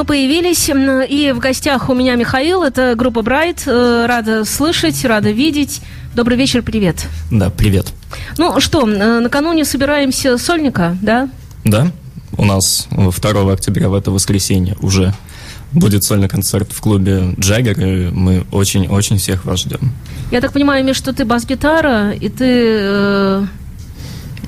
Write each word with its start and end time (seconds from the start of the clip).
мы 0.00 0.06
появились, 0.06 0.70
и 0.70 1.32
в 1.32 1.40
гостях 1.40 1.90
у 1.90 1.94
меня 1.94 2.14
Михаил, 2.14 2.62
это 2.62 2.94
группа 2.96 3.20
Брайт. 3.20 3.64
Э, 3.66 4.06
рада 4.08 4.46
слышать, 4.46 5.04
рада 5.04 5.30
видеть. 5.30 5.82
Добрый 6.14 6.38
вечер, 6.38 6.62
привет. 6.62 7.06
Да, 7.30 7.50
привет. 7.50 7.92
Ну 8.38 8.60
что, 8.60 8.88
э, 8.88 9.20
накануне 9.20 9.66
собираемся 9.66 10.38
сольника, 10.38 10.96
да? 11.02 11.28
Да, 11.66 11.92
у 12.38 12.46
нас 12.46 12.88
2 12.90 13.52
октября 13.52 13.90
в 13.90 13.94
это 13.94 14.10
воскресенье 14.10 14.74
уже 14.80 15.12
будет 15.72 16.02
сольный 16.02 16.28
концерт 16.28 16.72
в 16.72 16.80
клубе 16.80 17.34
Джаггер, 17.38 17.78
и 17.78 18.10
мы 18.10 18.46
очень-очень 18.52 19.18
всех 19.18 19.44
вас 19.44 19.60
ждем. 19.60 19.92
Я 20.30 20.40
так 20.40 20.54
понимаю, 20.54 20.82
Миш, 20.82 20.96
что 20.96 21.12
ты 21.12 21.26
бас-гитара, 21.26 22.12
и 22.12 22.30
ты 22.30 22.46
э, 22.46 23.46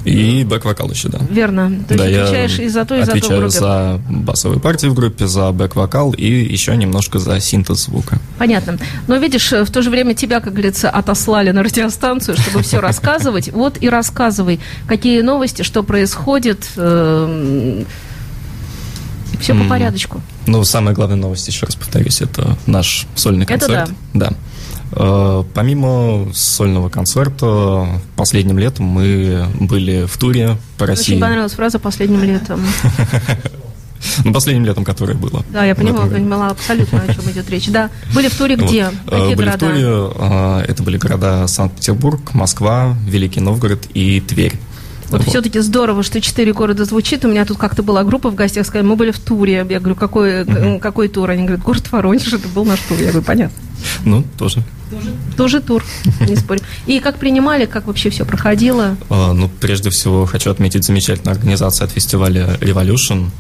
и 0.05 0.45
бэк-вокал 0.45 0.91
еще, 0.91 1.09
да. 1.09 1.19
Верно. 1.31 1.73
То 1.89 1.97
да, 1.97 2.07
есть 2.07 2.21
отвечаешь 2.21 2.59
я 2.59 2.65
и 2.65 2.69
за 2.69 2.85
то, 2.85 2.97
и 2.97 3.01
за 3.01 3.07
то 3.07 3.13
отвечаю 3.13 3.49
за 3.51 4.01
басовые 4.09 4.61
партии 4.61 4.87
в 4.89 4.95
группе, 4.95 5.27
за 5.27 5.51
бэк-вокал 5.51 6.13
и 6.13 6.27
еще 6.27 6.77
немножко 6.77 7.19
за 7.19 7.39
синтез 7.41 7.85
звука. 7.85 8.19
Понятно. 8.39 8.79
Но 9.07 9.17
видишь, 9.17 9.53
в 9.53 9.71
то 9.71 9.83
же 9.83 9.91
время 9.91 10.15
тебя, 10.15 10.41
как 10.41 10.53
говорится, 10.53 10.91
отослали 10.91 11.51
на 11.51 11.63
радиостанцию, 11.63 12.37
чтобы 12.37 12.63
все 12.63 12.81
рассказывать. 12.81 13.51
Вот 13.63 13.79
и 13.81 13.89
рассказывай, 13.89 14.59
какие 14.89 15.21
новости, 15.21 15.63
что 15.63 15.85
происходит. 15.85 16.65
Все 19.41 19.55
по 19.55 19.65
порядочку. 19.69 20.21
Ну, 20.47 20.65
самая 20.65 20.95
главная 20.95 21.17
новость, 21.17 21.47
еще 21.47 21.67
раз 21.67 21.77
повторюсь, 21.77 22.21
это 22.21 22.57
наш 22.67 23.07
сольный 23.15 23.45
Это 23.45 23.67
концерт. 23.67 23.91
Да. 24.15 24.33
Э, 24.93 25.43
Помимо 25.55 26.29
сольного 26.35 26.89
концерта, 26.89 27.87
последним 28.17 28.59
летом 28.59 28.87
мы 28.87 29.47
были 29.61 30.05
в 30.07 30.17
туре 30.19 30.57
по 30.79 30.87
России. 30.87 31.13
Очень 31.15 31.21
понравилась 31.23 31.53
фраза 31.53 31.79
последним 31.79 32.23
летом. 32.23 32.61
Ну, 34.25 34.33
последним 34.33 34.65
летом, 34.65 34.85
которое 34.85 35.15
было. 35.15 35.45
Да, 35.53 35.65
я 35.65 35.77
понимала, 35.77 36.09
понимала 36.09 36.49
абсолютно, 36.49 37.01
о 37.03 37.15
чем 37.15 37.23
идет 37.31 37.49
речь. 37.51 37.69
Да, 37.69 37.89
были 38.13 38.27
в 38.29 38.37
туре 38.37 38.57
где? 38.57 38.87
Вот. 38.87 38.95
Э, 39.15 39.21
Какие 39.21 39.35
были 39.37 39.47
города? 39.47 39.67
в 39.67 39.69
туре, 39.69 39.85
э, 39.87 40.65
это 40.69 40.83
были 40.83 40.97
города 40.97 41.47
Санкт-Петербург, 41.47 42.35
Москва, 42.35 42.97
Великий 43.07 43.39
Новгород 43.41 43.87
и 43.95 44.21
Тверь. 44.21 44.55
Вот, 45.11 45.23
все-таки 45.25 45.61
здорово, 45.61 46.03
что 46.03 46.21
четыре 46.21 46.53
города 46.53 46.85
звучит. 46.85 47.25
У 47.25 47.29
меня 47.29 47.45
тут 47.45 47.59
как-то 47.59 47.83
была 47.85 48.03
группа 48.03 48.31
в 48.31 48.35
гостях, 48.35 48.67
сказали, 48.67 48.85
мы 48.89 48.97
были 48.97 49.13
в 49.13 49.21
туре. 49.21 49.65
Я 49.71 49.79
говорю, 49.79 49.95
какой, 49.95 50.45
Мгм. 50.45 50.81
какой 50.81 51.07
тур? 51.09 51.31
Они 51.31 51.43
говорят, 51.45 51.63
город 51.65 51.85
Воронеж, 51.93 52.33
это 52.33 52.49
был 52.49 52.65
наш 52.65 52.81
тур. 52.81 52.99
Я 52.99 53.11
говорю, 53.11 53.23
понятно. 53.23 53.57
Ну, 54.05 54.25
тоже. 54.37 54.65
Тоже 55.37 55.61
тур, 55.61 55.83
не 56.21 56.37
спорю. 56.37 56.61
И 56.87 57.01
как 57.01 57.19
принимали, 57.19 57.67
как 57.67 57.87
вообще 57.87 58.11
все 58.11 58.25
проходило? 58.25 58.97
Э, 59.11 59.33
Ну, 59.33 59.49
прежде 59.61 59.91
всего, 59.91 60.27
хочу 60.27 60.51
отметить 60.51 60.85
замечательную 60.85 61.35
организацию 61.35 61.87
от 61.87 61.93
фестиваля 61.93 62.57
Revolution. 62.61 63.31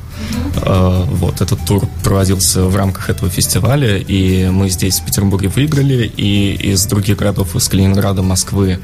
Э, 0.56 1.05
Вот, 1.06 1.41
этот 1.41 1.64
тур 1.67 1.86
проводился 2.05 2.62
в 2.64 2.77
рамках 2.77 3.11
этого 3.11 3.30
фестиваля, 3.30 3.97
и 3.98 4.48
мы 4.48 4.70
здесь, 4.70 5.00
в 5.00 5.05
Петербурге, 5.05 5.48
выиграли, 5.48 6.11
и 6.17 6.53
из 6.73 6.86
других 6.86 7.19
городов, 7.19 7.55
из 7.56 7.69
Калининграда, 7.69 8.23
Москвы, 8.23 8.78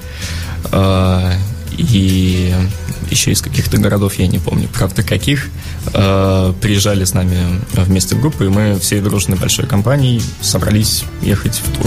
э, 0.72 1.32
и 1.76 2.54
еще 3.10 3.30
из 3.30 3.40
каких-то 3.40 3.78
городов, 3.78 4.14
я 4.18 4.26
не 4.26 4.38
помню, 4.38 4.68
правда, 4.72 5.02
каких, 5.02 5.48
приезжали 5.92 7.04
с 7.04 7.14
нами 7.14 7.36
вместе 7.72 8.16
в 8.16 8.20
группу, 8.20 8.44
и 8.44 8.48
мы 8.48 8.78
всей 8.80 9.00
дружной 9.00 9.38
большой 9.38 9.66
компанией 9.66 10.20
собрались 10.42 11.04
ехать 11.22 11.54
в 11.64 11.76
тур. 11.76 11.86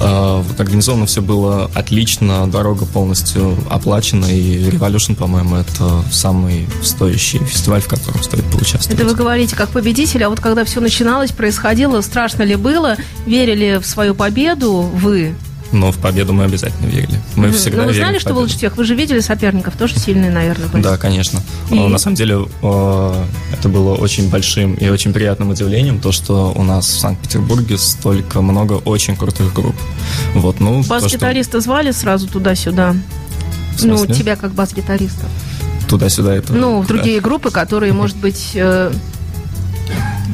Э, 0.00 0.42
Вот 0.42 0.60
организовано 0.60 1.06
все 1.06 1.22
было 1.22 1.70
отлично, 1.74 2.46
дорога 2.46 2.86
полностью 2.86 3.56
оплачена, 3.70 4.26
и 4.26 4.68
Revolution, 4.68 5.14
по-моему, 5.14 5.56
это 5.56 6.02
самый 6.10 6.68
стоящий 6.82 7.38
фестиваль, 7.38 7.80
в 7.80 7.88
котором 7.88 8.22
стоит 8.22 8.44
поучаствовать. 8.44 9.00
Это 9.00 9.08
вы 9.08 9.14
говорите 9.14 9.56
как 9.56 9.70
победитель, 9.70 10.24
а 10.24 10.28
вот 10.28 10.40
когда 10.40 10.64
все 10.64 10.80
начиналось, 10.80 11.32
происходило, 11.32 12.00
страшно 12.00 12.42
ли 12.42 12.56
было? 12.56 12.96
Верили 13.26 13.78
в 13.82 13.86
свою 13.86 14.14
победу 14.14 14.82
вы? 14.82 15.34
Но 15.72 15.90
в 15.90 15.98
победу 15.98 16.32
мы 16.32 16.44
обязательно 16.44 16.86
верили. 16.86 17.20
Мы 17.34 17.48
Мгм. 17.48 17.56
всегда 17.56 17.78
Но 17.78 17.82
вы 17.88 17.92
верим 17.92 18.04
знали, 18.04 18.18
в 18.18 18.20
что 18.20 18.34
лучше 18.34 18.56
всех? 18.56 18.76
Вы 18.76 18.84
же 18.84 18.94
видели 18.94 19.20
соперников, 19.20 19.76
тоже 19.76 19.98
сильные, 19.98 20.30
наверное, 20.30 20.68
были. 20.68 20.82
Да, 20.82 20.96
конечно. 20.96 21.40
И? 21.70 21.76
Э, 21.76 21.88
На 21.88 21.98
самом 21.98 22.14
деле, 22.16 22.46
э, 22.62 23.24
это 23.52 23.68
было 23.68 23.94
очень 23.94 24.30
большим 24.30 24.74
и 24.74 24.88
очень 24.88 25.12
приятным 25.12 25.50
удивлением, 25.50 26.00
то, 26.00 26.12
что 26.12 26.52
у 26.56 26.62
нас 26.62 26.86
в 26.86 26.98
Санкт-Петербурге 27.00 27.78
столько 27.78 28.40
много 28.42 28.74
очень 28.74 29.16
крутых 29.16 29.52
групп. 29.52 29.74
Вот, 30.34 30.60
ну, 30.60 30.82
то, 30.82 30.84
что 30.84 31.00
Бас-гитариста 31.00 31.60
звали 31.60 31.90
сразу 31.90 32.28
туда-сюда? 32.28 32.94
В 33.76 33.84
Ну, 33.84 34.06
тебя 34.06 34.36
как 34.36 34.52
бас-гитариста. 34.52 35.26
туда-сюда 35.88 36.34
это... 36.36 36.52
Ну, 36.52 36.80
в 36.80 36.86
другие 36.86 37.20
группы, 37.20 37.50
которые, 37.50 37.92
может 37.92 38.16
быть... 38.16 38.52
э, 38.54 38.92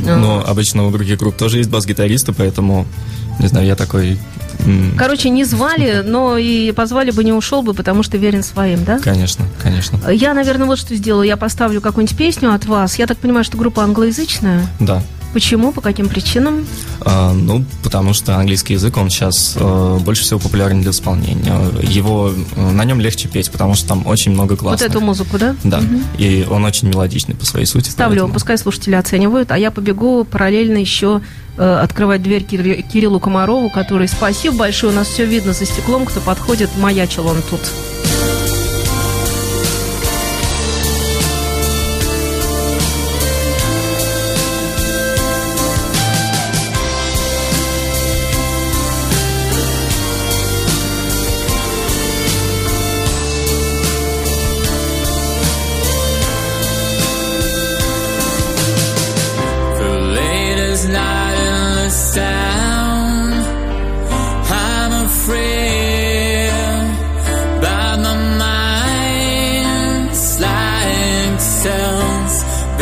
э, 0.04 0.16
Но 0.16 0.44
обычно 0.47 0.87
у 0.87 0.91
других 0.91 1.19
групп 1.19 1.37
тоже 1.37 1.59
есть 1.59 1.70
бас-гитаристы, 1.70 2.32
поэтому, 2.32 2.87
не 3.41 3.49
знаю, 3.49 3.66
я 3.66 3.76
такой... 3.76 4.19
Короче, 4.97 5.31
не 5.31 5.45
звали, 5.45 6.03
но 6.05 6.37
и 6.39 6.73
позвали 6.73 7.11
бы, 7.11 7.25
не 7.25 7.33
ушел 7.33 7.62
бы, 7.62 7.75
потому 7.75 8.03
что 8.03 8.17
верен 8.17 8.43
своим, 8.43 8.84
да? 8.84 8.99
Конечно, 8.99 9.45
конечно. 9.62 9.99
Я, 10.11 10.34
наверное, 10.34 10.67
вот 10.67 10.78
что 10.78 10.95
сделаю. 10.95 11.27
Я 11.27 11.37
поставлю 11.37 11.81
какую-нибудь 11.81 12.17
песню 12.17 12.55
от 12.55 12.67
вас. 12.67 12.99
Я 12.99 13.06
так 13.06 13.19
понимаю, 13.19 13.45
что 13.45 13.56
группа 13.56 13.83
англоязычная. 13.83 14.67
Да. 14.81 15.03
Почему? 15.32 15.72
По 15.72 15.81
каким 15.81 16.09
причинам? 16.09 16.66
А, 17.00 17.32
ну, 17.32 17.65
потому 17.82 18.12
что 18.12 18.37
английский 18.37 18.75
язык, 18.75 18.97
он 18.97 19.09
сейчас 19.10 19.54
э, 19.59 19.98
больше 20.04 20.22
всего 20.22 20.38
популярен 20.38 20.82
для 20.82 20.91
исполнения. 20.91 21.54
Его, 21.82 22.32
э, 22.56 22.70
на 22.70 22.84
нем 22.84 23.00
легче 23.00 23.28
петь, 23.28 23.50
потому 23.50 23.75
что 23.75 23.88
там 23.88 24.06
очень 24.06 24.32
много 24.32 24.56
классных. 24.56 24.88
Вот 24.88 24.97
эту 24.97 25.04
музыку, 25.04 25.38
да? 25.38 25.56
Да, 25.65 25.81
Мгм. 25.81 26.03
и 26.19 26.47
он 26.50 26.65
очень 26.65 26.88
мелодичный 26.88 27.34
по 27.34 27.44
своей 27.47 27.66
сути. 27.66 27.88
Ставлю, 27.91 28.16
поэтому- 28.20 28.34
пускай 28.34 28.59
слушатели 28.59 28.94
оценивают, 28.94 29.50
а 29.53 29.59
я 29.59 29.70
побегу 29.70 30.25
параллельно 30.25 30.76
еще 30.78 31.20
э, 31.59 31.62
открывать 31.82 32.22
дверь 32.22 32.44
Кир- 32.44 32.82
Кириллу 32.82 33.20
Комарову, 33.20 33.69
который, 33.69 34.09
спасибо 34.09 34.56
большое, 34.56 34.91
у 34.91 34.97
нас 34.97 35.06
все 35.09 35.26
видно 35.26 35.53
за 35.53 35.66
стеклом, 35.66 36.06
кто 36.06 36.20
подходит, 36.20 36.70
маячил 36.78 37.26
он 37.26 37.37
тут. 37.50 37.60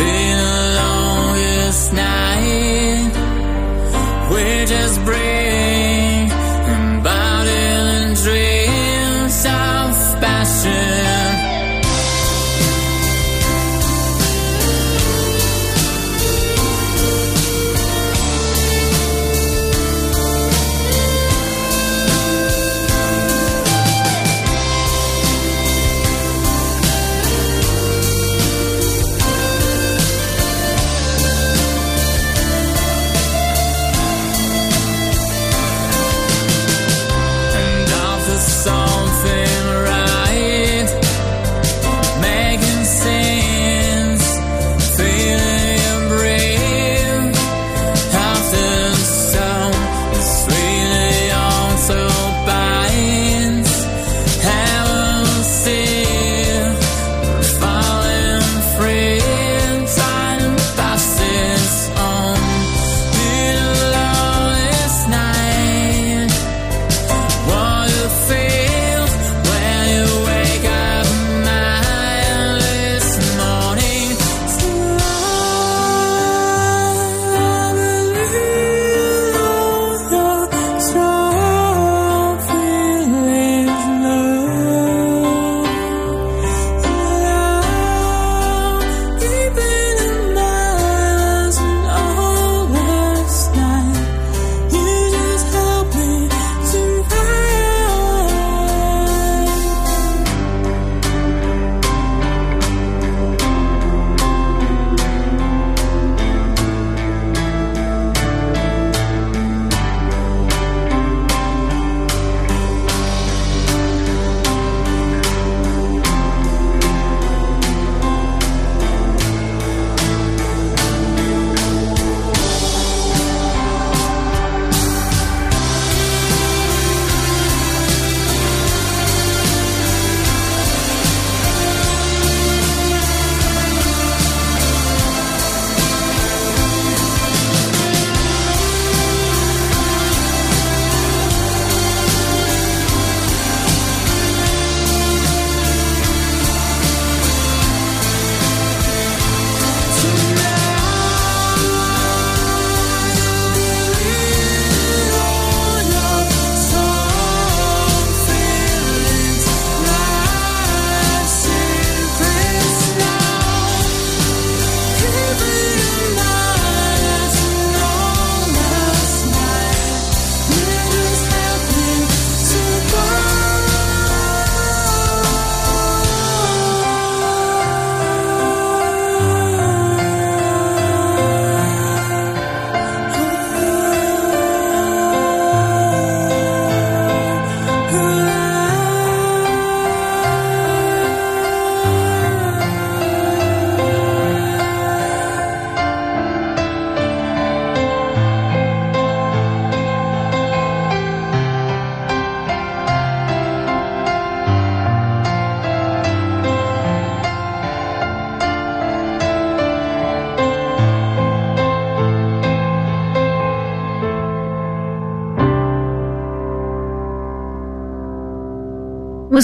been 0.01 0.40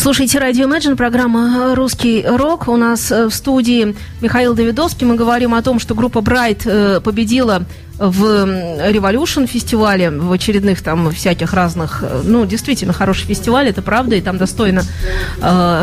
Слушайте 0.07 0.39
радио 0.39 0.69
Imagine, 0.69 0.95
программа 0.95 1.75
«Русский 1.75 2.23
рок». 2.25 2.69
У 2.69 2.77
нас 2.77 3.11
э, 3.11 3.25
в 3.25 3.35
студии 3.35 3.93
Михаил 4.21 4.53
Давидовский. 4.53 5.05
Мы 5.05 5.15
говорим 5.15 5.53
о 5.53 5.61
том, 5.61 5.81
что 5.81 5.95
группа 5.95 6.19
Bright 6.19 6.61
э, 6.63 7.01
победила 7.01 7.65
в 7.97 8.23
Revolution 8.23 9.47
фестивале, 9.47 10.09
в 10.09 10.31
очередных 10.31 10.81
там 10.81 11.11
всяких 11.11 11.53
разных, 11.53 12.05
э, 12.07 12.21
ну, 12.23 12.45
действительно 12.45 12.93
хороший 12.93 13.25
фестиваль, 13.25 13.67
это 13.67 13.81
правда, 13.81 14.15
и 14.15 14.21
там 14.21 14.37
достойно, 14.37 14.83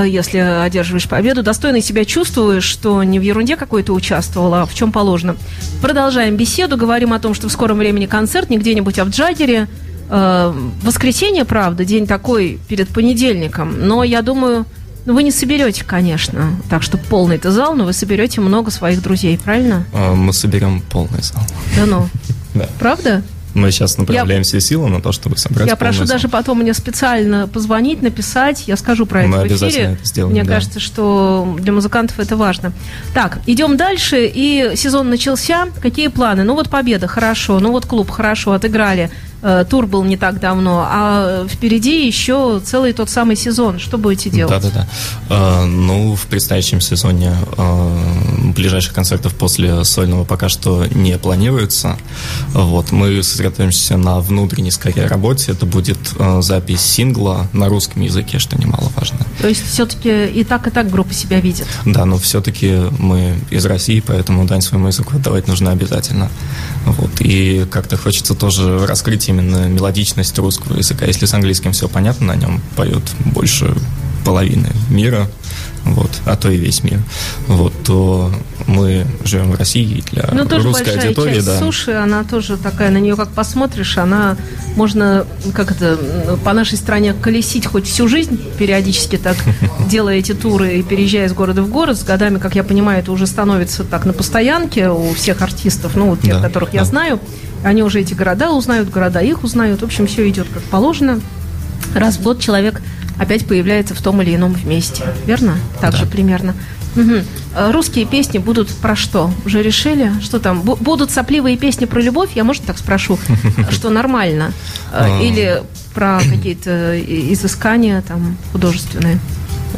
если 0.06 0.38
одерживаешь 0.38 1.06
победу, 1.06 1.43
достойно 1.43 1.82
себя 1.82 2.06
чувствуешь, 2.06 2.65
что 2.65 3.03
не 3.03 3.19
в 3.19 3.23
ерунде 3.23 3.56
какой-то 3.56 3.93
участвовала, 3.93 4.62
а 4.62 4.65
в 4.67 4.73
чем 4.75 4.91
положено. 4.91 5.37
Продолжаем 5.82 6.38
беседу, 6.38 6.79
говорим 6.79 7.12
о 7.12 7.19
том, 7.19 7.35
что 7.35 7.50
в 7.50 7.53
скором 7.53 7.76
времени 7.76 8.06
концерт 8.06 8.49
не 8.49 8.56
где-нибудь, 8.56 8.99
а 8.99 9.05
в 9.05 9.11
Джаггере, 9.11 9.69
Э, 10.16 10.55
воскресенье, 10.82 11.44
правда, 11.44 11.84
день 11.84 12.06
такой 12.06 12.61
перед 12.69 12.88
понедельником, 12.88 13.88
но 13.88 14.05
я 14.05 14.22
думаю, 14.22 14.64
ну, 15.06 15.14
вы 15.14 15.25
не 15.25 15.32
соберете, 15.32 15.82
конечно, 15.82 16.52
так 16.70 16.84
что 16.84 16.99
полный-то 16.99 17.50
зал, 17.50 17.75
но 17.75 17.84
вы 17.84 17.93
соберете 17.93 18.40
много 18.40 18.70
своих 18.70 19.02
друзей, 19.02 19.37
правильно? 19.37 19.84
Э, 19.93 20.14
мы 20.14 20.32
соберем 20.32 20.82
полный 20.88 21.20
зал. 21.20 21.43
Да 21.76 21.87
ну? 21.87 22.08
Да. 22.55 22.69
Правда? 22.78 23.25
Мы 23.55 23.72
сейчас 23.72 23.99
направляем 23.99 24.43
я, 24.43 24.44
все 24.44 24.61
силы 24.61 24.88
на 24.88 25.00
то, 25.00 25.11
чтобы 25.11 25.37
собрать 25.37 25.66
Я 25.66 25.75
прошу 25.75 26.05
зал. 26.05 26.16
даже 26.16 26.28
потом 26.28 26.58
мне 26.58 26.72
специально 26.72 27.49
позвонить, 27.49 28.00
написать, 28.00 28.69
я 28.69 28.76
скажу 28.76 29.06
про 29.06 29.26
Мы 29.26 29.38
это 29.38 29.56
в 29.56 29.62
эфире. 29.62 29.96
Это 30.00 30.05
сделаем, 30.05 30.32
мне 30.32 30.44
да. 30.44 30.55
кажется, 30.55 30.78
что 30.78 31.56
для 31.58 31.72
музыкантов 31.72 32.20
это 32.20 32.37
важно. 32.37 32.72
Так, 33.12 33.40
идем 33.46 33.76
дальше, 33.76 34.31
и 34.32 34.75
сезон 34.76 35.11
начался. 35.11 35.66
Какие 35.82 36.08
планы? 36.08 36.44
Ну 36.44 36.55
вот 36.55 36.70
победа, 36.70 37.08
хорошо, 37.08 37.58
ну 37.58 37.72
вот 37.72 37.87
клуб, 37.87 38.11
хорошо, 38.11 38.52
отыграли. 38.52 39.11
Э, 39.44 39.67
тур 39.69 39.87
был 39.87 40.02
не 40.05 40.17
так 40.17 40.41
давно, 40.41 40.87
а 40.88 41.46
впереди 41.46 42.06
еще 42.06 42.62
целый 42.64 42.94
тот 42.94 43.11
самый 43.11 43.37
сезон. 43.37 43.79
Что 43.79 43.99
будете 43.99 44.31
делать? 44.31 44.50
Да-да-да. 44.50 44.88
Э, 45.29 45.67
ну, 45.67 46.14
в 46.14 46.26
предстоящем 46.29 46.81
сезоне 46.81 47.35
э, 47.58 48.52
ближайших 48.56 48.94
концертов 48.94 49.35
после 49.35 49.85
сольного 49.85 50.25
пока 50.25 50.49
что 50.49 50.87
не 50.87 51.19
планируется. 51.19 51.99
Вот, 52.54 52.90
мы 52.90 53.23
сосредоточимся 53.23 53.99
на 53.99 54.21
внутренней, 54.21 54.71
скорее, 54.71 55.07
работе. 55.07 55.52
Это 55.52 55.66
будет 55.66 55.99
запись 56.38 56.80
сингла 56.80 57.47
на 57.52 57.69
русском 57.69 58.00
языке, 58.00 58.38
что 58.38 58.59
немаловажно. 58.59 59.19
То 59.42 59.49
есть 59.49 59.66
все-таки 59.66 60.26
и 60.26 60.42
так, 60.45 60.66
и 60.69 60.71
так 60.71 60.90
группа 60.90 61.12
себя 61.12 61.40
видит? 61.40 61.66
Да, 61.85 62.07
но 62.07 62.16
все-таки 62.16 62.78
мы 62.99 63.37
из 63.50 63.66
России, 63.66 64.00
поэтому 64.00 64.47
дань 64.47 64.62
своему 64.62 64.87
языку 64.87 65.16
отдавать 65.16 65.49
нужно 65.49 65.71
обязательно. 65.73 66.30
Вот, 66.87 67.21
и 67.21 67.66
как-то 67.71 67.99
хочется 67.99 68.35
тоже 68.35 68.87
раскрыть 68.87 69.28
именно 69.35 69.69
мелодичность 69.69 70.38
русского 70.38 70.76
языка. 70.76 71.07
Если 71.07 71.26
с 71.26 71.35
английским 71.35 71.73
все 71.73 71.88
понятно, 71.88 72.29
на 72.29 72.37
нем 72.37 72.61
поет 72.76 73.03
больше 73.25 73.75
половины 74.25 74.69
мира, 74.88 75.29
вот, 75.85 76.11
а 76.25 76.37
то 76.37 76.50
и 76.50 76.57
весь 76.57 76.83
мир, 76.83 77.00
вот, 77.47 77.75
то 77.85 78.33
мы 78.67 79.07
живем 79.23 79.53
в 79.53 79.57
России 79.57 80.03
для 80.12 80.31
ну, 80.33 80.47
тоже 80.47 80.69
русской 80.69 80.85
большая 80.85 81.09
аудитории, 81.09 81.35
часть 81.35 81.47
да. 81.47 81.59
суши, 81.59 81.93
она 81.93 82.25
тоже 82.25 82.57
такая, 82.57 82.91
на 82.91 82.97
нее 82.97 83.17
как 83.17 83.29
посмотришь, 83.29 83.99
она 83.99 84.37
можно, 84.76 85.26
как 85.53 85.73
это, 85.73 85.99
по 86.43 86.55
нашей 86.55 86.79
стране 86.79 87.12
колесить 87.12 87.67
хоть 87.67 87.87
всю 87.87 88.09
жизнь, 88.09 88.41
периодически 88.59 89.19
так 89.19 89.37
делая 89.91 90.17
эти 90.17 90.33
туры 90.33 90.79
и 90.79 90.83
переезжая 90.83 91.26
из 91.26 91.35
города 91.35 91.62
в 91.62 91.69
город, 91.69 91.99
с 91.99 92.03
годами, 92.03 92.38
как 92.38 92.55
я 92.55 92.64
понимаю, 92.64 93.00
это 93.00 93.12
уже 93.12 93.26
становится 93.26 93.85
так 93.85 94.07
на 94.07 94.14
постоянке 94.14 94.88
у 94.88 95.12
всех 95.12 95.43
артистов, 95.43 95.97
ну, 95.97 96.07
вот 96.07 96.23
тех, 96.23 96.41
да, 96.41 96.49
которых 96.49 96.71
да. 96.73 96.79
я 96.79 96.85
знаю, 96.87 97.21
они 97.64 97.83
уже 97.83 98.00
эти 98.00 98.14
города 98.14 98.52
узнают, 98.52 98.90
города 98.90 99.21
их 99.21 99.42
узнают. 99.42 99.80
В 99.80 99.85
общем, 99.85 100.06
все 100.06 100.28
идет 100.28 100.47
как 100.52 100.62
положено. 100.64 101.21
Раз 101.94 102.16
в 102.16 102.23
год 102.23 102.40
человек 102.40 102.80
опять 103.18 103.47
появляется 103.47 103.94
в 103.94 104.00
том 104.02 104.21
или 104.23 104.35
ином 104.35 104.56
месте. 104.64 105.02
Верно? 105.26 105.56
Так 105.80 105.92
да. 105.92 105.99
же 105.99 106.06
примерно. 106.06 106.54
Угу. 106.97 107.73
Русские 107.73 108.06
песни 108.06 108.38
будут 108.38 108.68
про 108.68 108.94
что? 108.94 109.30
Уже 109.44 109.62
решили? 109.62 110.12
Что 110.23 110.38
там? 110.38 110.62
Б- 110.62 110.76
будут 110.76 111.11
сопливые 111.11 111.56
песни 111.56 111.87
про 111.87 112.00
любовь? 112.00 112.30
Я, 112.35 112.44
может, 112.44 112.64
так 112.64 112.78
спрошу, 112.78 113.18
что 113.71 113.90
нормально? 113.90 114.52
А. 114.92 115.21
Или 115.21 115.62
про 115.92 116.21
какие-то 116.21 117.00
изыскания 117.00 118.02
там 118.02 118.37
художественные? 118.52 119.18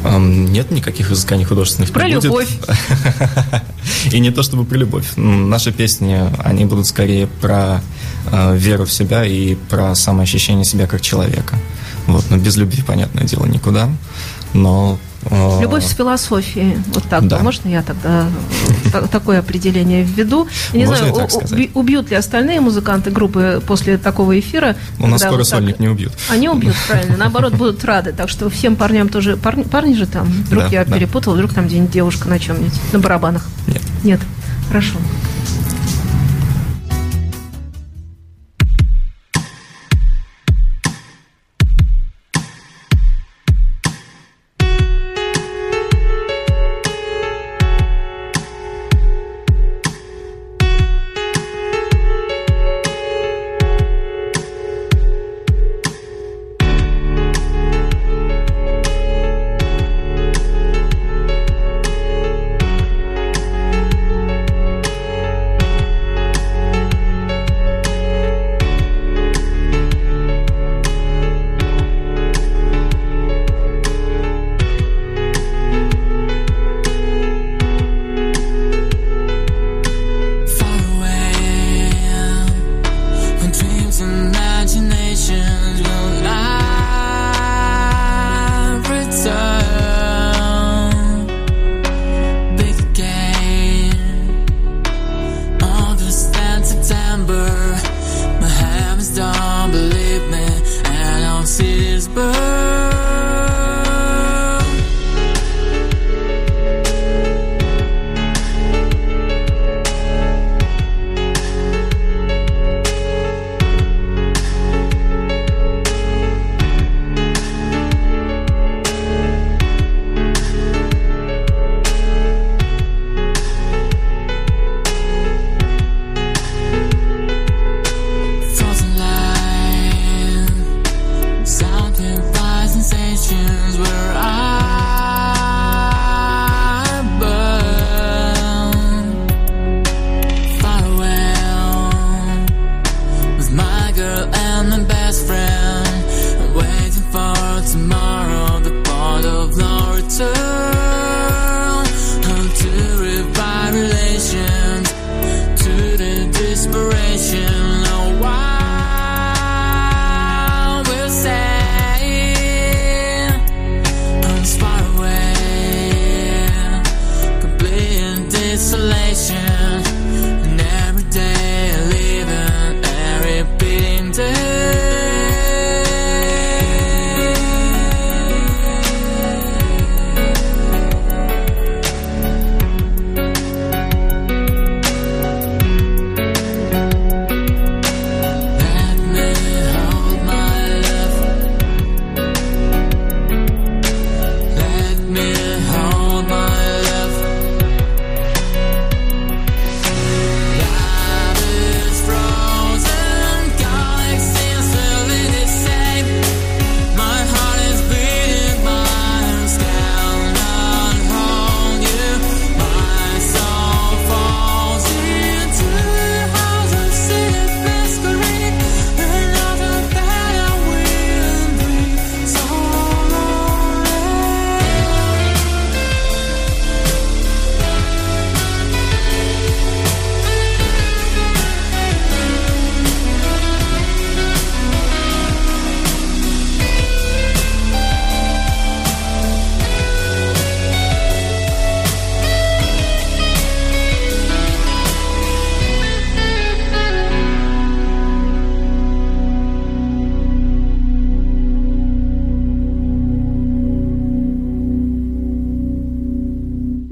Нет 0.04 0.70
никаких 0.70 1.10
изысканий 1.10 1.44
художественных. 1.44 1.92
Про 1.92 2.08
любовь. 2.08 2.48
И 4.12 4.18
не 4.18 4.30
то 4.30 4.42
чтобы 4.42 4.64
про 4.64 4.76
любовь. 4.76 5.06
Наши 5.16 5.72
песни, 5.72 6.20
они 6.44 6.64
будут 6.64 6.86
скорее 6.86 7.26
про 7.26 7.80
э, 8.30 8.56
веру 8.56 8.84
в 8.84 8.92
себя 8.92 9.24
и 9.24 9.54
про 9.54 9.94
самоощущение 9.94 10.64
себя 10.64 10.86
как 10.86 11.00
человека. 11.00 11.56
Вот, 12.06 12.24
но 12.30 12.36
без 12.36 12.56
любви, 12.56 12.82
понятное 12.86 13.24
дело, 13.24 13.46
никуда. 13.46 13.88
Но 14.54 14.98
Э, 15.30 15.60
Любовь 15.60 15.84
с 15.84 15.94
философией. 15.94 16.78
Вот 16.88 17.04
так. 17.04 17.26
Да. 17.26 17.38
Можно 17.38 17.68
я 17.68 17.82
тогда 17.82 18.26
такое 19.10 19.40
определение 19.40 20.04
введу? 20.04 20.46
Я 20.72 20.80
не 20.80 20.86
Можно 20.86 21.14
знаю, 21.46 21.70
убьют 21.74 22.10
ли 22.10 22.16
остальные 22.16 22.60
музыканты 22.60 23.10
группы 23.10 23.62
после 23.66 23.98
такого 23.98 24.38
эфира? 24.38 24.76
У 24.98 25.06
нас 25.06 25.20
скоро 25.20 25.38
вот 25.38 25.48
сольник 25.48 25.78
не 25.80 25.88
убьют. 25.88 26.12
Они 26.28 26.48
убьют, 26.48 26.76
правильно. 26.86 27.16
Наоборот, 27.16 27.54
будут 27.54 27.84
рады. 27.84 28.12
Так 28.12 28.28
что 28.28 28.48
всем 28.50 28.76
парням 28.76 29.08
тоже... 29.08 29.36
Парни, 29.36 29.62
парни 29.62 29.94
же 29.94 30.06
там. 30.06 30.26
Вдруг 30.26 30.64
да, 30.64 30.68
я 30.70 30.84
да. 30.84 30.96
перепутал, 30.96 31.34
вдруг 31.34 31.52
там 31.52 31.66
где-нибудь 31.66 31.90
девушка 31.90 32.28
на 32.28 32.38
чем-нибудь. 32.38 32.74
На 32.92 32.98
барабанах. 32.98 33.44
Нет. 33.66 33.82
Нет. 34.04 34.20
Хорошо. 34.68 34.96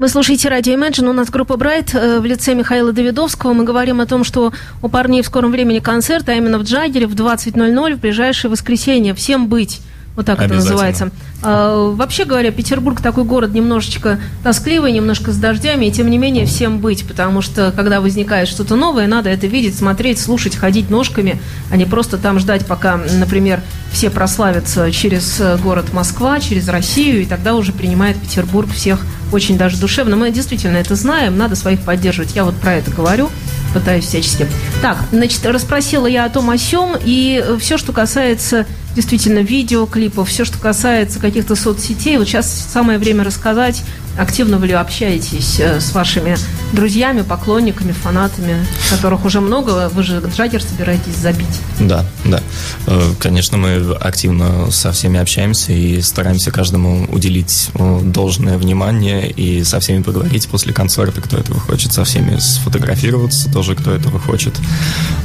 Вы 0.05 0.09
слушаете 0.09 0.49
радио 0.49 0.73
Imagine. 0.75 1.09
У 1.09 1.13
нас 1.13 1.31
группа 1.31 1.57
Брайт 1.57 1.95
э, 1.95 2.19
в 2.19 2.25
лице 2.25 2.53
Михаила 2.53 2.93
Давидовского. 2.93 3.53
Мы 3.53 3.63
говорим 3.63 4.01
о 4.01 4.05
том, 4.05 4.23
что 4.23 4.53
у 4.83 4.87
парней 4.87 5.23
в 5.23 5.25
скором 5.25 5.49
времени 5.51 5.79
концерт, 5.79 6.29
а 6.29 6.33
именно 6.33 6.59
в 6.59 6.61
Джаггере 6.61 7.07
в 7.07 7.15
20.00 7.15 7.95
в 7.95 7.99
ближайшее 7.99 8.51
воскресенье. 8.51 9.15
Всем 9.15 9.47
быть. 9.47 9.81
Вот 10.15 10.27
так 10.27 10.39
это 10.39 10.53
называется. 10.53 11.09
А, 11.41 11.89
вообще 11.89 12.25
говоря, 12.25 12.51
Петербург 12.51 13.01
такой 13.01 13.23
город 13.23 13.55
немножечко 13.55 14.19
тоскливый, 14.43 14.91
немножко 14.91 15.31
с 15.31 15.37
дождями, 15.37 15.87
и 15.87 15.91
тем 15.91 16.07
не 16.11 16.19
менее 16.19 16.45
всем 16.45 16.77
быть, 16.77 17.07
потому 17.07 17.41
что 17.41 17.73
когда 17.75 17.99
возникает 17.99 18.47
что-то 18.47 18.75
новое, 18.75 19.07
надо 19.07 19.31
это 19.31 19.47
видеть, 19.47 19.75
смотреть, 19.75 20.19
слушать, 20.19 20.55
ходить 20.55 20.91
ножками, 20.91 21.41
а 21.71 21.77
не 21.77 21.85
просто 21.85 22.19
там 22.19 22.37
ждать, 22.37 22.67
пока, 22.67 22.97
например, 22.97 23.59
все 23.91 24.11
прославятся 24.11 24.91
через 24.91 25.39
э, 25.39 25.57
город 25.57 25.93
Москва, 25.93 26.39
через 26.39 26.67
Россию, 26.67 27.23
и 27.23 27.25
тогда 27.25 27.55
уже 27.55 27.71
принимает 27.73 28.17
Петербург 28.17 28.69
всех 28.71 29.01
очень 29.31 29.57
даже 29.57 29.77
душевно. 29.77 30.15
Мы 30.15 30.31
действительно 30.31 30.77
это 30.77 30.95
знаем, 30.95 31.37
надо 31.37 31.55
своих 31.55 31.81
поддерживать. 31.81 32.35
Я 32.35 32.43
вот 32.43 32.55
про 32.55 32.75
это 32.75 32.91
говорю 32.91 33.29
пытаюсь 33.73 34.05
всячески. 34.05 34.47
Так, 34.81 34.97
значит, 35.11 35.45
расспросила 35.45 36.07
я 36.07 36.23
о 36.23 36.29
том 36.29 36.49
о 36.49 36.57
сём, 36.57 36.95
и 37.03 37.43
все, 37.59 37.77
что 37.77 37.91
касается 37.91 38.65
действительно 38.95 39.39
видеоклипов, 39.39 40.29
все, 40.29 40.45
что 40.45 40.57
касается 40.57 41.19
каких-то 41.19 41.55
соцсетей, 41.55 42.17
вот 42.17 42.27
сейчас 42.27 42.49
самое 42.71 42.97
время 42.97 43.23
рассказать 43.23 43.83
Активно 44.17 44.57
вы 44.57 44.67
ли 44.67 44.73
общаетесь 44.73 45.59
э, 45.59 45.81
с 45.81 45.93
вашими 45.93 46.37
друзьями, 46.71 47.21
поклонниками, 47.21 47.91
фанатами, 47.91 48.65
которых 48.89 49.25
уже 49.25 49.41
много? 49.41 49.89
Вы 49.93 50.03
же 50.03 50.23
Джаггер 50.33 50.63
собираетесь 50.63 51.17
забить. 51.17 51.47
Да, 51.81 52.05
да. 52.23 52.41
Э, 52.87 53.11
конечно, 53.19 53.57
мы 53.57 53.93
активно 53.95 54.71
со 54.71 54.93
всеми 54.93 55.19
общаемся 55.19 55.73
и 55.73 56.01
стараемся 56.01 56.51
каждому 56.51 57.05
уделить 57.11 57.69
э, 57.73 58.01
должное 58.03 58.57
внимание 58.57 59.29
и 59.29 59.65
со 59.65 59.81
всеми 59.81 60.01
поговорить 60.01 60.47
после 60.47 60.71
концерта, 60.71 61.19
кто 61.19 61.37
этого 61.37 61.59
хочет, 61.59 61.91
со 61.91 62.05
всеми 62.05 62.37
сфотографироваться 62.37 63.51
тоже, 63.51 63.75
кто 63.75 63.91
этого 63.91 64.19
хочет. 64.19 64.53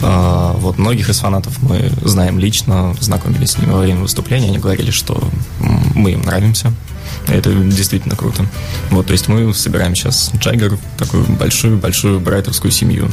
Вот 0.00 0.78
многих 0.78 1.10
из 1.10 1.18
фанатов 1.18 1.62
мы 1.62 1.90
знаем 2.04 2.38
лично, 2.38 2.94
знакомились 3.00 3.56
ними 3.60 3.72
во 3.72 3.80
время 3.80 4.00
выступления, 4.00 4.48
они 4.48 4.58
говорили, 4.58 4.90
что 4.90 5.22
мы 5.94 6.12
им 6.12 6.22
нравимся, 6.22 6.72
это 7.26 7.52
действительно 7.52 8.16
круто. 8.16 8.44
Вот, 8.90 9.06
то 9.06 9.12
есть 9.12 9.28
мы 9.28 9.52
собираем 9.54 9.94
сейчас 9.94 10.30
Джаггер, 10.36 10.78
такую 10.98 11.24
большую-большую 11.26 12.20
брайтовскую 12.20 12.70
семью. 12.70 13.10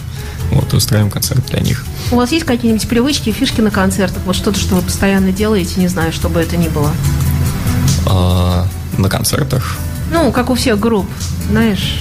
Вот, 0.51 0.73
и 0.73 0.77
устраиваем 0.77 1.11
концерт 1.11 1.45
для 1.47 1.59
них. 1.59 1.85
У 2.11 2.15
вас 2.15 2.31
есть 2.31 2.45
какие-нибудь 2.45 2.87
привычки, 2.87 3.31
фишки 3.31 3.61
на 3.61 3.69
концертах? 3.69 4.23
Вот 4.25 4.35
что-то, 4.35 4.59
что 4.59 4.75
вы 4.75 4.81
постоянно 4.81 5.31
делаете, 5.31 5.73
не 5.77 5.87
знаю, 5.87 6.13
чтобы 6.13 6.39
это 6.39 6.55
ни 6.57 6.69
было? 6.69 6.91
А, 8.05 8.67
на 8.97 9.09
концертах? 9.09 9.77
Ну, 10.11 10.31
как 10.31 10.49
у 10.49 10.55
всех 10.55 10.79
групп, 10.79 11.07
знаешь. 11.49 11.99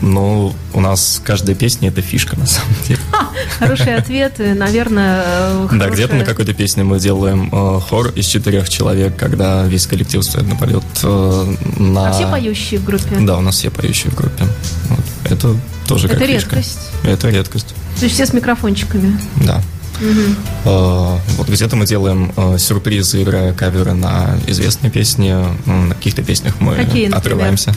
Ну, 0.00 0.54
у 0.74 0.80
нас 0.80 1.20
каждая 1.24 1.56
песня 1.56 1.88
это 1.88 2.02
фишка, 2.02 2.38
на 2.38 2.46
самом 2.46 2.74
деле. 2.86 3.00
Хороший 3.58 3.96
ответ, 3.96 4.38
наверное. 4.38 5.24
Хорошая... 5.66 5.78
Да, 5.78 5.88
где-то 5.90 6.14
на 6.14 6.24
какой-то 6.24 6.54
песне 6.54 6.84
мы 6.84 6.98
делаем 6.98 7.48
э, 7.52 7.80
хор 7.80 8.08
из 8.10 8.26
четырех 8.26 8.68
человек, 8.68 9.16
когда 9.16 9.64
весь 9.64 9.86
коллектив 9.86 10.22
стоит 10.22 10.46
на 10.46 10.56
полет 10.56 10.84
э, 11.02 11.54
на... 11.78 12.08
А 12.08 12.12
все 12.12 12.30
поющие 12.30 12.80
в 12.80 12.84
группе? 12.84 13.16
Да, 13.20 13.38
у 13.38 13.40
нас 13.40 13.56
все 13.56 13.70
поющие 13.70 14.10
в 14.10 14.14
группе. 14.14 14.44
Вот. 14.88 15.04
Это 15.30 15.56
тоже 15.86 16.06
это 16.06 16.16
как 16.16 16.28
редкость. 16.28 16.78
Фишка. 17.02 17.08
Это 17.08 17.30
редкость. 17.30 17.74
То 17.98 18.04
есть 18.04 18.14
все 18.14 18.26
с 18.26 18.32
микрофончиками? 18.32 19.18
Да. 19.44 19.62
Угу. 20.00 20.70
Э, 20.70 21.18
вот 21.36 21.48
где-то 21.48 21.76
мы 21.76 21.86
делаем 21.86 22.32
э, 22.36 22.58
сюрпризы, 22.58 23.22
играя 23.22 23.52
каверы 23.52 23.94
на 23.94 24.38
известные 24.46 24.90
песни. 24.90 25.34
На 25.66 25.94
каких-то 25.94 26.22
песнях 26.22 26.54
мы 26.60 26.76
Какие, 26.76 27.10
отрываемся. 27.10 27.70
Э, 27.70 27.74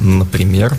например, 0.00 0.74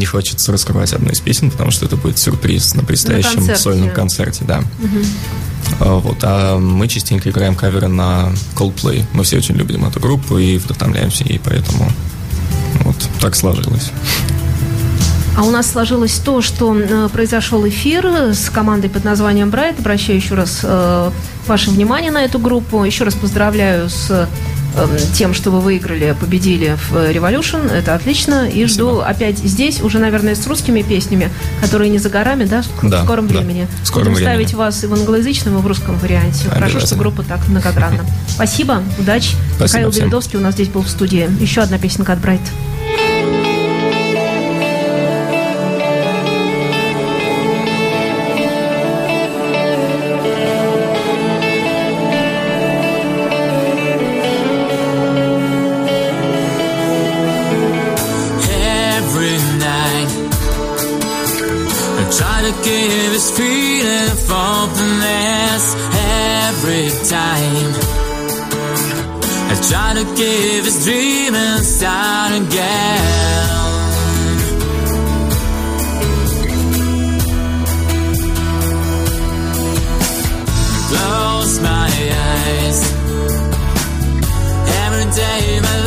не 0.00 0.06
хочется 0.06 0.50
раскрывать 0.52 0.92
одну 0.92 1.10
из 1.10 1.20
песен, 1.20 1.50
потому 1.50 1.70
что 1.70 1.86
это 1.86 1.96
будет 1.96 2.18
сюрприз 2.18 2.74
на 2.74 2.82
предстоящем 2.82 3.30
на 3.30 3.36
концерте. 3.36 3.62
сольном 3.62 3.90
концерте, 3.90 4.44
да. 4.44 4.58
Угу. 4.58 6.00
Вот, 6.00 6.18
а 6.22 6.58
мы 6.58 6.88
частенько 6.88 7.30
играем 7.30 7.54
каверы 7.54 7.88
на 7.88 8.32
Coldplay. 8.54 9.04
Мы 9.12 9.24
все 9.24 9.36
очень 9.36 9.54
любим 9.56 9.84
эту 9.84 10.00
группу 10.00 10.38
и 10.38 10.58
вдохновляемся 10.58 11.24
ей, 11.24 11.40
поэтому 11.42 11.90
вот 12.80 12.96
так 13.20 13.36
сложилось. 13.36 13.92
А 15.36 15.42
у 15.42 15.50
нас 15.50 15.70
сложилось 15.70 16.18
то, 16.18 16.42
что 16.42 16.76
э, 16.76 17.08
произошел 17.10 17.66
эфир 17.66 18.06
с 18.34 18.50
командой 18.50 18.90
под 18.90 19.04
названием 19.04 19.50
Брайт. 19.50 19.78
Обращаю 19.78 20.18
еще 20.18 20.34
раз 20.34 20.60
э, 20.62 21.10
ваше 21.46 21.70
внимание 21.70 22.10
на 22.10 22.24
эту 22.24 22.38
группу. 22.38 22.84
Еще 22.84 23.04
раз 23.04 23.14
поздравляю 23.14 23.88
с 23.88 24.28
тем, 25.14 25.34
что 25.34 25.50
вы 25.50 25.60
выиграли, 25.60 26.14
победили 26.18 26.76
в 26.88 26.94
Revolution. 26.94 27.70
Это 27.70 27.94
отлично. 27.94 28.46
И 28.46 28.66
Спасибо. 28.66 28.68
жду 28.68 28.98
опять 29.00 29.38
здесь, 29.38 29.82
уже, 29.82 29.98
наверное, 29.98 30.34
с 30.34 30.46
русскими 30.46 30.82
песнями, 30.82 31.30
которые 31.60 31.90
не 31.90 31.98
за 31.98 32.08
горами, 32.08 32.44
да, 32.44 32.62
в 32.62 32.88
да, 32.88 33.04
скором 33.04 33.26
да. 33.26 33.38
времени. 33.38 33.68
В 33.82 33.86
скором 33.86 34.12
Будем 34.12 34.16
времени. 34.16 34.32
ставить 34.32 34.54
вас 34.54 34.84
и 34.84 34.86
в 34.86 34.94
англоязычном, 34.94 35.58
и 35.58 35.60
в 35.60 35.66
русском 35.66 35.98
варианте. 35.98 36.48
Хорошо, 36.48 36.80
что 36.80 36.96
группа 36.96 37.22
так 37.22 37.46
многогранна. 37.48 38.04
Спасибо, 38.28 38.82
удачи. 38.98 39.36
Спасибо 39.56 39.86
Михаил 39.86 39.90
Бередовский 39.90 40.38
у 40.38 40.42
нас 40.42 40.54
здесь 40.54 40.68
был 40.68 40.82
в 40.82 40.88
студии. 40.88 41.28
Еще 41.40 41.60
одна 41.60 41.78
песенка 41.78 42.12
от 42.12 42.20
Брайт. 42.20 42.40
give 62.64 63.12
his 63.12 63.30
is 63.30 63.30
freedom 63.36 64.16
from 64.26 64.70
finesse 64.70 65.74
every 66.46 66.88
time. 67.08 67.72
I 69.50 69.54
try 69.68 69.94
to 69.94 70.04
give 70.16 70.64
his 70.64 70.84
dream 70.84 71.34
a 71.34 71.58
start 71.58 72.32
again. 72.42 73.60
Close 80.90 81.60
my 81.60 81.90
eyes 82.34 82.80
every 84.84 85.06
day. 85.12 85.60
My 85.60 85.79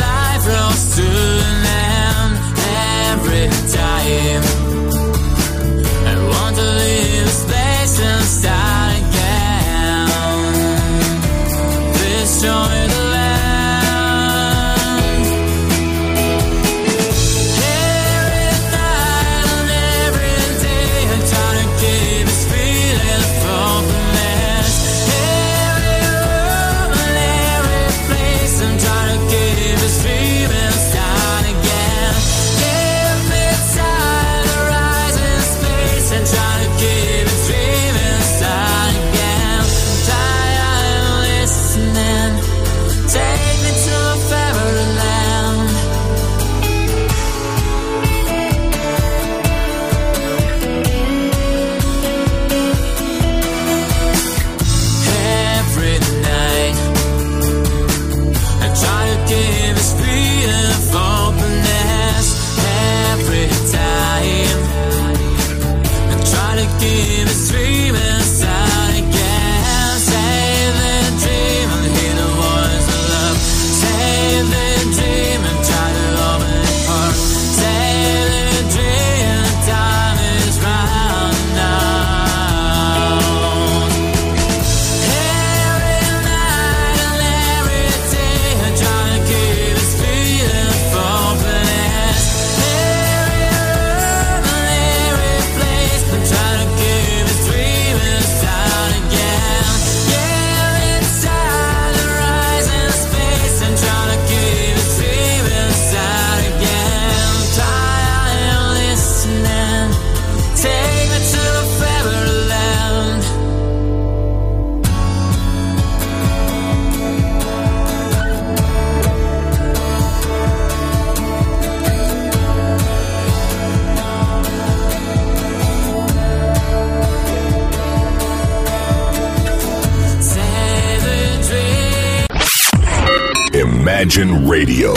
Radio, 134.66 134.93